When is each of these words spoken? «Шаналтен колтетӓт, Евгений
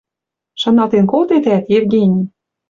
«Шаналтен 0.61 1.05
колтетӓт, 1.11 1.63
Евгений 1.77 2.23